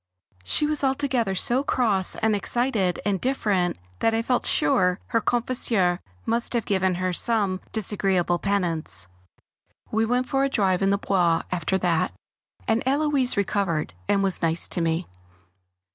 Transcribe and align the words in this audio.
She 0.43 0.65
was 0.65 0.83
altogether 0.83 1.35
so 1.35 1.63
cross 1.63 2.15
and 2.15 2.35
excited 2.35 2.99
and 3.05 3.21
different 3.21 3.77
that 3.99 4.15
I 4.15 4.23
felt 4.23 4.47
sure 4.47 4.99
her 5.09 5.21
confesseur 5.21 5.99
must 6.25 6.53
have 6.53 6.65
given 6.65 6.95
her 6.95 7.13
some 7.13 7.61
disagreeable 7.71 8.39
penance. 8.39 9.07
We 9.91 10.05
went 10.07 10.27
for 10.27 10.43
a 10.43 10.49
drive 10.49 10.81
in 10.81 10.89
the 10.89 10.97
Bois 10.97 11.43
after 11.51 11.77
that, 11.77 12.15
and 12.67 12.83
Héloise 12.83 13.37
recovered, 13.37 13.93
and 14.07 14.23
was 14.23 14.41
nice 14.41 14.67
to 14.69 14.81
me. 14.81 15.05